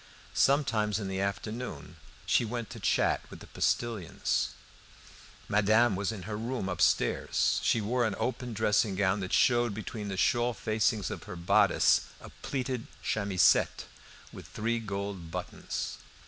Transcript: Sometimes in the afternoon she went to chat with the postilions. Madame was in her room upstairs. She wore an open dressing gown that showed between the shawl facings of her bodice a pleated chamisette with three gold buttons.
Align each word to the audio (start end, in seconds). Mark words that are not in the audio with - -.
Sometimes 0.33 0.97
in 0.97 1.07
the 1.09 1.19
afternoon 1.21 1.95
she 2.25 2.43
went 2.43 2.71
to 2.71 2.79
chat 2.79 3.21
with 3.29 3.39
the 3.39 3.45
postilions. 3.45 4.49
Madame 5.47 5.95
was 5.95 6.11
in 6.11 6.23
her 6.23 6.35
room 6.37 6.67
upstairs. 6.67 7.59
She 7.63 7.81
wore 7.81 8.03
an 8.07 8.15
open 8.17 8.51
dressing 8.53 8.95
gown 8.95 9.19
that 9.19 9.31
showed 9.31 9.75
between 9.75 10.07
the 10.07 10.17
shawl 10.17 10.55
facings 10.55 11.11
of 11.11 11.25
her 11.25 11.35
bodice 11.35 12.01
a 12.19 12.31
pleated 12.41 12.87
chamisette 13.03 13.85
with 14.33 14.47
three 14.47 14.79
gold 14.79 15.29
buttons. 15.29 15.99